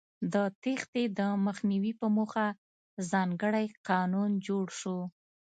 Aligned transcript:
د 0.33 0.35
تېښتې 0.63 1.03
د 1.17 1.19
مخنیوي 1.45 1.93
په 1.99 2.07
موخه 2.15 2.47
ځانګړی 3.11 3.65
قانون 3.89 4.31
جوړ 4.47 4.65
شو. 4.79 4.97